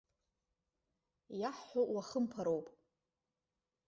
[1.41, 2.67] Иаҳҳәо уахымԥароуп.